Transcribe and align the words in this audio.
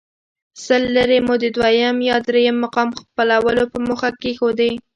سل 0.63 0.81
لیرې 0.95 1.19
مو 1.25 1.35
د 1.43 1.45
دویم 1.55 1.97
یا 2.09 2.15
درېیم 2.27 2.57
مقام 2.65 2.89
خپلولو 2.99 3.63
په 3.71 3.77
موخه 3.87 4.09
کېښودې. 4.21 4.71